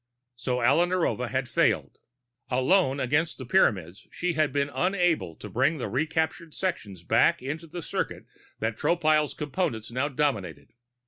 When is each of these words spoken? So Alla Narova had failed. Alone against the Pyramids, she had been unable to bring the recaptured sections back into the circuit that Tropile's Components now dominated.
So 0.35 0.61
Alla 0.63 0.87
Narova 0.87 1.29
had 1.29 1.47
failed. 1.47 1.99
Alone 2.49 2.99
against 2.99 3.37
the 3.37 3.45
Pyramids, 3.45 4.07
she 4.09 4.33
had 4.33 4.51
been 4.51 4.71
unable 4.73 5.35
to 5.35 5.47
bring 5.47 5.77
the 5.77 5.87
recaptured 5.87 6.55
sections 6.55 7.03
back 7.03 7.43
into 7.43 7.67
the 7.67 7.83
circuit 7.83 8.25
that 8.57 8.77
Tropile's 8.77 9.35
Components 9.35 9.91
now 9.91 10.07
dominated. 10.07 10.73